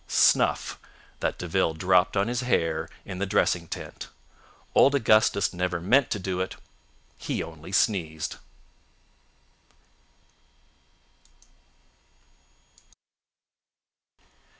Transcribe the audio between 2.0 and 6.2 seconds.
on his hair in the dressing tent. Old Augustus never meant to